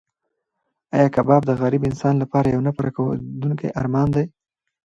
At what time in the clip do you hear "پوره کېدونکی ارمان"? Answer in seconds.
2.75-4.07